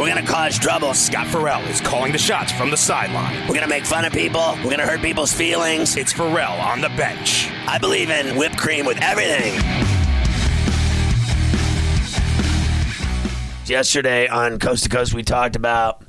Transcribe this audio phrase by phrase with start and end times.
[0.00, 0.94] We're gonna cause trouble.
[0.94, 3.46] Scott Ferrall is calling the shots from the sideline.
[3.46, 4.56] We're gonna make fun of people.
[4.64, 5.96] We're gonna hurt people's feelings.
[5.96, 7.50] It's Ferrall on the bench.
[7.66, 9.52] I believe in whipped cream with everything.
[13.66, 16.02] Yesterday on Coast to Coast, we talked about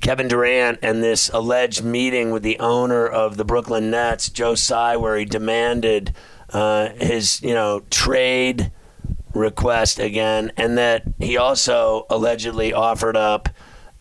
[0.00, 4.96] Kevin Durant and this alleged meeting with the owner of the Brooklyn Nets, Joe Tsai,
[4.96, 6.12] where he demanded
[6.52, 8.72] uh, his, you know, trade
[9.34, 13.48] request again, and that he also allegedly offered up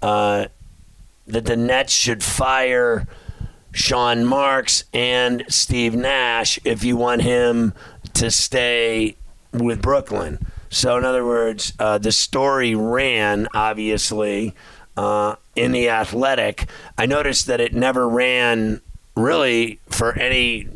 [0.02, 0.46] uh,
[1.28, 3.08] that the Nets should fire
[3.72, 7.74] Sean Marks and Steve Nash if you want him
[8.14, 9.16] to stay
[9.52, 10.46] with Brooklyn.
[10.70, 14.54] So, in other words, uh, the story ran obviously
[14.98, 16.68] uh, in the Athletic.
[16.98, 18.82] I noticed that it never ran
[19.16, 20.68] really for any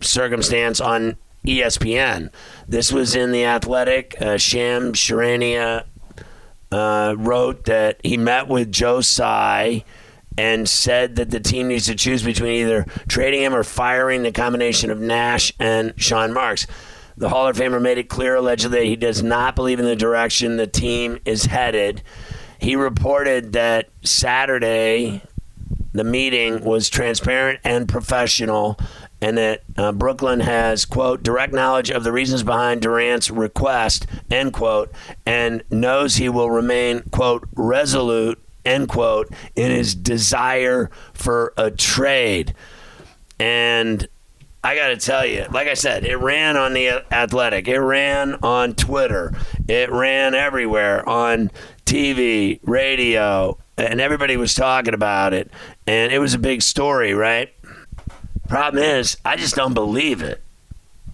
[0.00, 2.30] circumstance on ESPN.
[2.68, 4.20] This was in the Athletic.
[4.20, 5.84] Uh, Shams Charania
[6.70, 9.84] uh, wrote that he met with Joe Tsai
[10.38, 14.32] and said that the team needs to choose between either trading him or firing the
[14.32, 16.66] combination of Nash and Sean Marks.
[17.16, 19.96] The Hall of Famer made it clear allegedly that he does not believe in the
[19.96, 22.02] direction the team is headed.
[22.58, 25.22] He reported that Saturday
[25.92, 28.78] the meeting was transparent and professional
[29.20, 34.52] and that uh, Brooklyn has, quote, direct knowledge of the reasons behind Durant's request, end
[34.52, 34.90] quote,
[35.26, 42.54] and knows he will remain, quote, resolute, end quote, in his desire for a trade.
[43.38, 44.08] And
[44.62, 48.34] I got to tell you, like I said, it ran on the Athletic, it ran
[48.42, 49.32] on Twitter,
[49.68, 51.50] it ran everywhere on
[51.86, 55.50] TV, radio, and everybody was talking about it.
[55.86, 57.52] And it was a big story, right?
[58.50, 60.42] Problem is, I just don't believe it.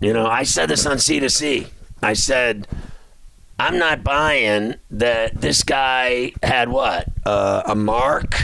[0.00, 1.66] You know, I said this on C2C.
[2.02, 2.66] I said,
[3.58, 7.08] I'm not buying that this guy had what?
[7.26, 8.36] Uh, a mark?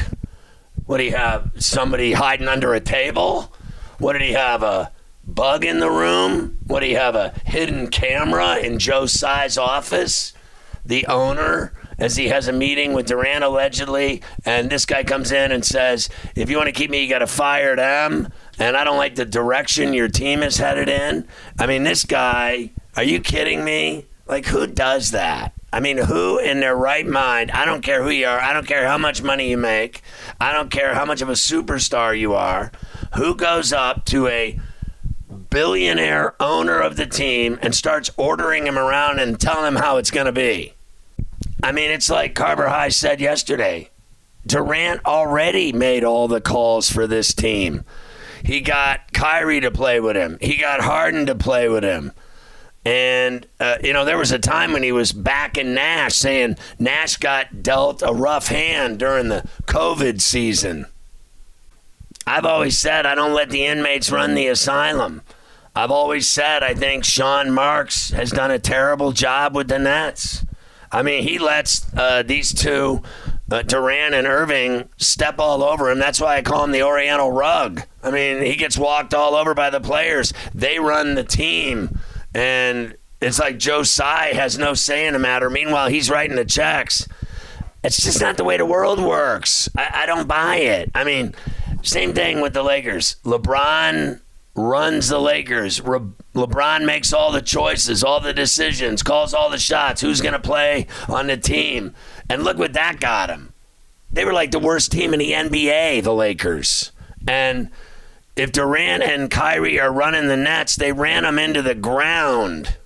[0.84, 1.52] What do he have?
[1.56, 3.54] Somebody hiding under a table?
[3.98, 4.62] What did he have?
[4.62, 4.92] A
[5.26, 6.58] bug in the room?
[6.66, 7.14] What do you have?
[7.14, 10.34] A hidden camera in Joe Tsai's office?
[10.84, 11.72] The owner?
[11.98, 16.08] As he has a meeting with Durant allegedly, and this guy comes in and says,
[16.34, 19.14] "If you want to keep me, you got to fire them." And I don't like
[19.14, 21.26] the direction your team is headed in.
[21.58, 22.70] I mean, this guy.
[22.96, 24.04] Are you kidding me?
[24.26, 25.52] Like, who does that?
[25.72, 27.50] I mean, who in their right mind?
[27.50, 28.38] I don't care who you are.
[28.38, 30.02] I don't care how much money you make.
[30.38, 32.70] I don't care how much of a superstar you are.
[33.14, 34.60] Who goes up to a
[35.48, 40.10] billionaire owner of the team and starts ordering him around and telling him how it's
[40.10, 40.74] going to be?
[41.62, 43.90] I mean, it's like Carver High said yesterday.
[44.46, 47.84] Durant already made all the calls for this team.
[48.44, 50.38] He got Kyrie to play with him.
[50.40, 52.12] He got Harden to play with him.
[52.84, 56.56] And, uh, you know, there was a time when he was back in Nash saying
[56.80, 60.86] Nash got dealt a rough hand during the COVID season.
[62.26, 65.22] I've always said I don't let the inmates run the asylum.
[65.76, 70.44] I've always said I think Sean Marks has done a terrible job with the Nets.
[70.92, 73.02] I mean, he lets uh, these two,
[73.50, 75.98] uh, Durant and Irving, step all over him.
[75.98, 77.82] That's why I call him the Oriental rug.
[78.02, 80.34] I mean, he gets walked all over by the players.
[80.54, 81.98] They run the team,
[82.34, 85.48] and it's like Joe Tsai has no say in the matter.
[85.48, 87.08] Meanwhile, he's writing the checks.
[87.84, 89.68] It's just not the way the world works.
[89.76, 90.90] I, I don't buy it.
[90.94, 91.34] I mean,
[91.82, 93.16] same thing with the Lakers.
[93.24, 94.20] LeBron
[94.54, 95.80] runs the Lakers.
[95.80, 96.00] Re-
[96.34, 100.40] LeBron makes all the choices, all the decisions, calls all the shots, who's going to
[100.40, 101.94] play on the team.
[102.28, 103.52] And look what that got him.
[104.10, 106.92] They were like the worst team in the NBA, the Lakers.
[107.26, 107.70] And
[108.36, 112.76] if Durant and Kyrie are running the Nets, they ran them into the ground.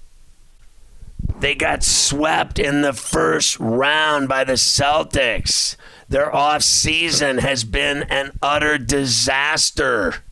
[1.38, 5.76] They got swept in the first round by the Celtics.
[6.08, 10.22] Their off season has been an utter disaster.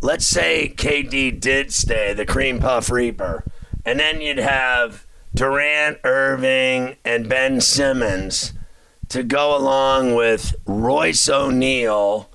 [0.00, 3.44] Let's say KD did stay, the cream puff reaper,
[3.84, 8.52] and then you'd have Durant, Irving, and Ben Simmons
[9.08, 12.30] to go along with Royce O'Neale,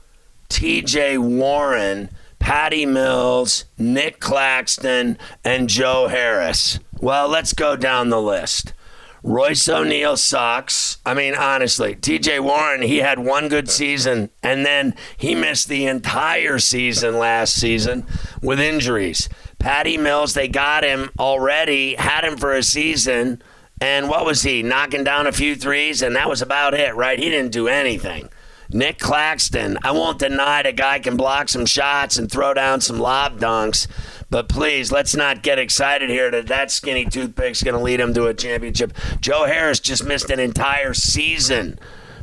[0.49, 6.79] TJ Warren, Patty Mills, Nic Claxton, and Joe Harris.
[6.99, 8.73] Well, let's go down the list.
[9.23, 10.97] Royce O'Neale sucks.
[11.05, 15.85] I mean, honestly, TJ Warren, he had one good season and then he missed the
[15.85, 18.05] entire season last season
[18.41, 19.29] with injuries.
[19.59, 23.41] Patty Mills, they got him already, had him for a season.
[23.79, 24.61] And what was he?
[24.61, 27.17] Knocking down a few threes, and that was about it, right?
[27.17, 28.29] He didn't do anything.
[28.73, 32.99] Nic Claxton, I won't deny the guy can block some shots and throw down some
[32.99, 33.85] lob dunks,
[34.31, 38.15] but please, let's not get excited here that that skinny toothpick's going to lead him
[38.15, 38.97] to a championship.
[39.19, 41.77] Joe Harris just missed an entire season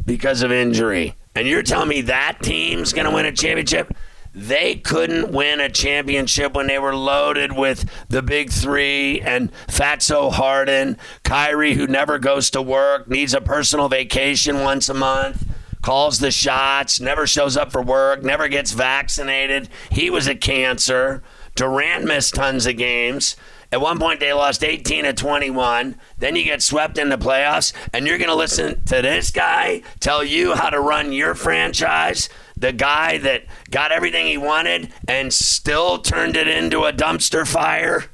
[0.04, 1.14] because of injury.
[1.36, 3.94] And you're telling me that team's going to win a championship?
[4.34, 10.32] They couldn't win a championship when they were loaded with the big three and Fatso
[10.32, 15.49] Harden, Kyrie, who never goes to work, needs a personal vacation once a month
[15.82, 19.68] calls the shots, never shows up for work, never gets vaccinated.
[19.90, 21.22] He was a cancer.
[21.54, 23.36] Durant missed tons of games.
[23.72, 25.96] At one point, they lost 18 to 21.
[26.18, 29.82] Then you get swept in the playoffs, and you're going to listen to this guy
[30.00, 32.28] tell you how to run your franchise.
[32.56, 38.06] The guy that got everything he wanted and still turned it into a dumpster fire.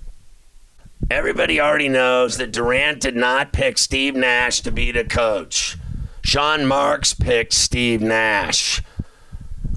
[1.10, 5.78] Everybody already knows that Durant did not pick Steve Nash to be the coach.
[6.26, 8.82] Sean Marks picked Steve Nash.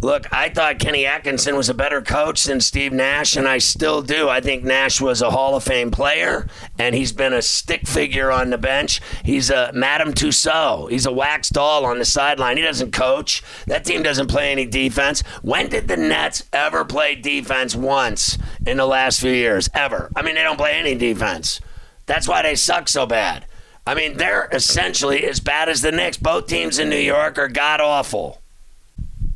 [0.02, 4.02] Look, I thought Kenny Atkinson was a better coach than Steve Nash, and I still
[4.02, 4.28] do.
[4.30, 6.48] I think Nash was a Hall of Fame player,
[6.80, 9.00] and he's been a stick figure on the bench.
[9.24, 10.90] He's a Madame Tussauds.
[10.90, 12.58] He's a wax doll on the sideline.
[12.58, 13.44] He doesn't coach.
[13.68, 15.22] That team doesn't play any defense.
[15.44, 19.70] When did the Nets ever play defense once in the last few years?
[19.76, 20.10] Ever.
[20.16, 21.62] I mean, they don't play any defense.
[22.08, 23.46] That's why they suck so bad.
[23.86, 26.18] I mean, they're essentially as bad as the Knicks.
[26.18, 28.42] Both teams in New York are god awful.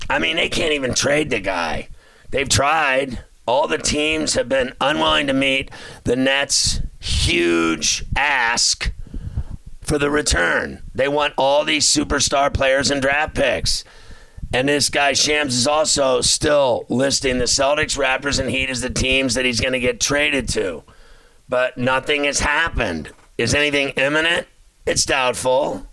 [0.09, 1.87] I mean, they can't even trade the guy.
[2.29, 3.23] They've tried.
[3.45, 5.71] All the teams have been unwilling to meet
[6.03, 8.93] the Nets' huge ask
[9.81, 10.81] for the return.
[10.95, 13.83] They want all these superstar players and draft picks.
[14.53, 18.89] And this guy Shams is also still listing the Celtics, Raptors, and Heat as the
[18.89, 20.83] teams that he's going to get traded to.
[21.49, 23.11] But nothing has happened.
[23.37, 24.47] Is anything imminent?
[24.85, 25.87] It's doubtful.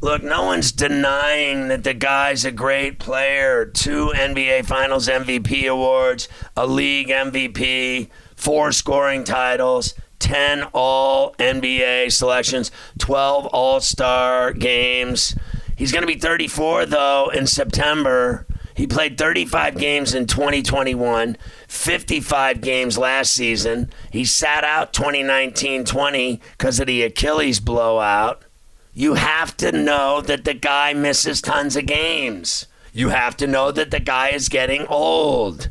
[0.00, 3.64] Look, no one's denying that the guy's a great player.
[3.64, 12.72] Two NBA Finals MVP awards, a league MVP, four scoring titles, 10 all NBA selections,
[12.98, 15.36] 12 all star games.
[15.76, 18.46] He's going to be 34, though, in September.
[18.74, 21.36] He played 35 games in 2021,
[21.72, 23.90] 55 games last season.
[24.10, 28.44] He sat out 2019 20 because of the Achilles blowout.
[28.92, 32.66] You have to know that the guy misses tons of games.
[32.92, 35.70] You have to know that the guy is getting old.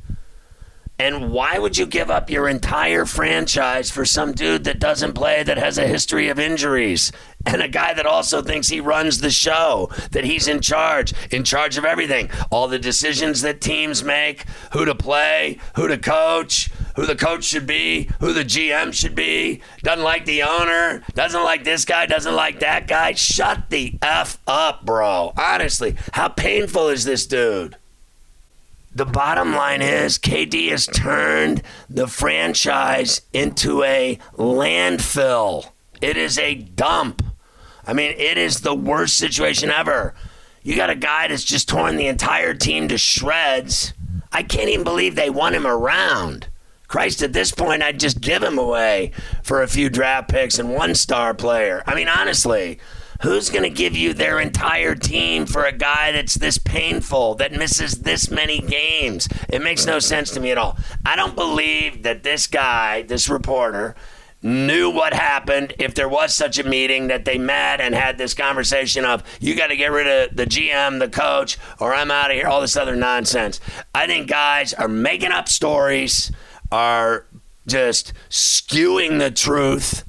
[0.98, 5.44] And why would you give up your entire franchise for some dude that doesn't play,
[5.44, 7.12] that has a history of injuries,
[7.46, 11.44] and a guy that also thinks he runs the show, that he's in charge, in
[11.44, 12.30] charge of everything?
[12.50, 17.44] All the decisions that teams make, who to play, who to coach, who the coach
[17.44, 22.06] should be, who the GM should be, doesn't like the owner, doesn't like this guy,
[22.06, 23.14] doesn't like that guy.
[23.14, 25.34] Shut the F up, bro.
[25.38, 27.78] Honestly, how painful is this dude?
[28.94, 35.70] the bottom line is KD has turned the franchise into a landfill.
[36.02, 37.21] It is a dump.
[37.86, 40.14] I mean, it is the worst situation ever.
[40.64, 43.94] You got a guy that's just torn the entire team to shreds.
[44.32, 46.48] I can't even believe they want him around.
[46.88, 49.12] Christ, at this point, I'd just give him away
[49.44, 51.84] for a few draft picks and one star player.
[51.88, 52.80] I mean, honestly,
[53.22, 57.52] Who's going to give you their entire team for a guy that's this painful, that
[57.52, 59.30] misses this many games?
[59.48, 60.76] It makes no sense to me at all.
[61.06, 63.96] I don't believe that this guy, this reporter,
[64.44, 68.34] knew what happened if there was such a meeting that they met and had this
[68.34, 72.32] conversation of you got to get rid of the GM, the coach, or I'm out
[72.32, 73.60] of here, all this other nonsense.
[73.94, 76.32] I think guys are making up stories,
[76.72, 77.26] are
[77.68, 80.04] just skewing the truth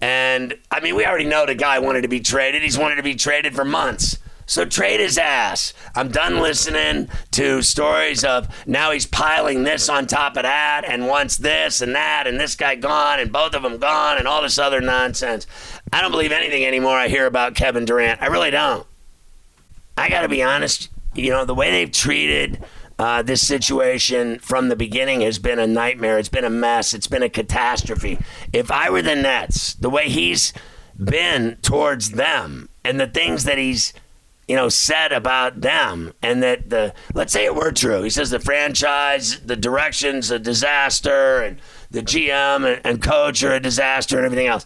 [0.00, 2.62] and I mean, we already know the guy wanted to be traded.
[2.62, 4.18] He's wanted to be traded for months.
[4.48, 5.74] So trade his ass.
[5.94, 11.06] I'm done listening to stories of now he's piling this on top of that and
[11.06, 14.40] wants this and that and this guy gone and both of them gone and all
[14.40, 15.46] this other nonsense.
[15.92, 18.22] I don't believe anything anymore I hear about Kevin Durant.
[18.22, 18.86] I really don't.
[19.98, 22.64] I got to be honest, you know, the way they've treated
[22.98, 26.18] uh, this situation from the beginning has been a nightmare.
[26.18, 26.94] It's been a mess.
[26.94, 28.18] It's been a catastrophe.
[28.54, 30.54] If I were the Nets, the way he's
[30.98, 33.92] been towards them and the things that he's
[34.48, 38.02] you know said about them and that the let's say it were true.
[38.02, 41.58] He says the franchise the direction's a disaster and
[41.90, 44.64] the gm and, and coach are a disaster and everything else.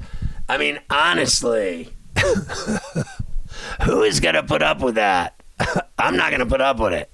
[0.49, 1.93] I mean honestly
[3.83, 5.43] who is going to put up with that?
[5.99, 7.11] I'm not going to put up with it.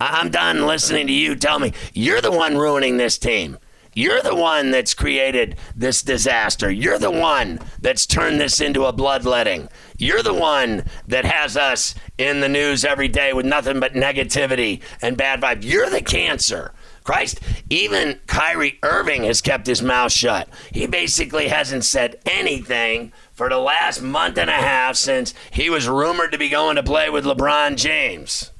[0.00, 1.34] I- i'm done listening to you.
[1.36, 1.72] Tell me.
[1.92, 3.58] You're the one ruining this team
[3.94, 6.70] you're the one that's created this disaster.
[6.70, 9.68] You're the one that's turned this into a bloodletting.
[9.98, 14.80] You're the one that has us in the news every day with nothing but negativity
[15.02, 15.64] and bad vibes.
[15.64, 16.72] You're the cancer.
[17.04, 20.48] Christ, even Kyrie Irving has kept his mouth shut.
[20.70, 25.88] He basically hasn't said anything for the last month and a half since he was
[25.88, 28.52] rumored to be going to play with LeBron James.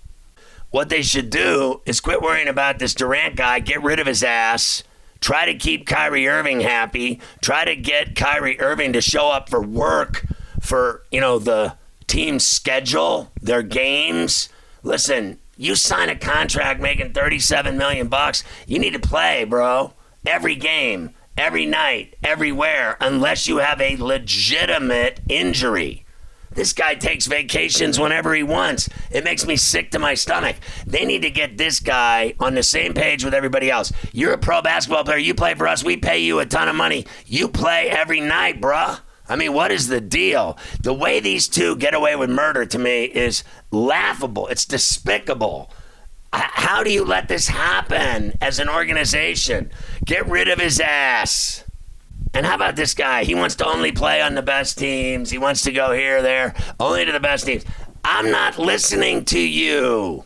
[0.71, 4.25] What they should do is quit worrying about this Durant guy, get rid of his
[4.25, 4.83] ass
[5.23, 7.21] Try to keep Kyrie Irving happy.
[7.41, 10.27] Try to get Kyrie Irving to show up for work
[10.61, 11.77] for, you know, the
[12.09, 14.49] team's schedule, their games.
[14.83, 19.93] Listen, you sign a contract making 37 million bucks, you need to play, bro.
[20.27, 26.02] Every game, every night, everywhere, unless you have a legitimate injury.
[26.55, 28.89] This guy takes vacations whenever he wants.
[29.11, 30.57] It makes me sick to my stomach.
[30.87, 33.93] They need to get this guy on the same page with everybody else.
[34.13, 35.19] You're a pro basketball player.
[35.19, 35.83] You play for us.
[35.83, 37.07] We pay you a ton of money.
[37.27, 39.01] You play every night, bruh.
[39.29, 40.59] I mean, what is the deal?
[40.83, 44.49] The way these two get away with murder to me is laughable.
[44.49, 45.71] It's despicable.
[46.33, 49.71] How do you let this happen as an organization?
[50.05, 51.62] Get rid of his ass.
[52.35, 53.25] And how about this guy?
[53.25, 55.31] He wants to only play on the best teams.
[55.31, 57.65] He wants to go here, there, only to the best teams.
[58.05, 60.25] I'm not listening to you.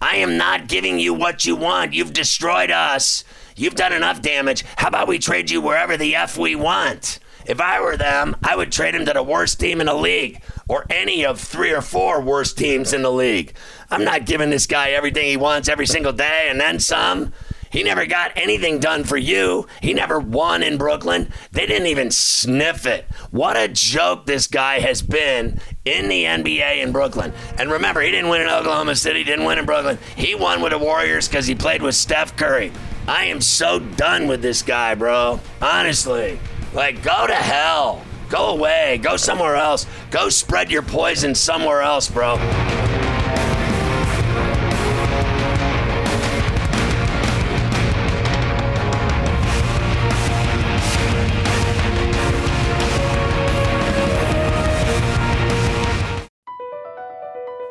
[0.00, 1.94] I am not giving you what you want.
[1.94, 3.24] You've destroyed us.
[3.56, 4.64] You've done enough damage.
[4.76, 7.18] How about we trade you wherever the F we want?
[7.46, 10.42] If I were them, I would trade him to the worst team in the league
[10.68, 13.54] or any of three or four worst teams in the league.
[13.90, 17.32] I'm not giving this guy everything he wants every single day and then some.
[17.70, 19.66] He never got anything done for you.
[19.82, 21.32] He never won in Brooklyn.
[21.52, 23.04] They didn't even sniff it.
[23.30, 27.32] What a joke this guy has been in the NBA in Brooklyn.
[27.58, 29.98] And remember, he didn't win in Oklahoma City, didn't win in Brooklyn.
[30.16, 32.72] He won with the Warriors because he played with Steph Curry.
[33.08, 35.40] I am so done with this guy, bro.
[35.60, 36.38] Honestly.
[36.72, 38.04] Like, go to hell.
[38.28, 38.98] Go away.
[39.02, 39.86] Go somewhere else.
[40.10, 42.36] Go spread your poison somewhere else, bro.